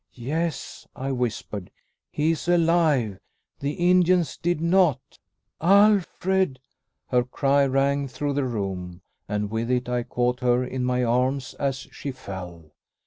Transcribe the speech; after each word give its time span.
"Yes," 0.15 0.87
I 0.95 1.11
whispered, 1.11 1.69
"he 2.09 2.31
is 2.31 2.47
alive. 2.47 3.19
The 3.59 3.73
Indians 3.73 4.35
did 4.35 4.59
not" 4.59 4.99
"Alfred!" 5.81 6.59
Her 7.09 7.23
cry 7.23 7.67
rang 7.67 8.07
through 8.07 8.33
the 8.33 8.45
room, 8.45 9.03
and 9.29 9.51
with 9.51 9.69
it 9.69 9.87
I 9.87 10.01
caught 10.01 10.39
her 10.39 10.63
in 10.65 10.83
my 10.85 11.03
arms 11.03 11.53
as 11.59 11.87
she 11.91 12.11
fell. 12.11 12.71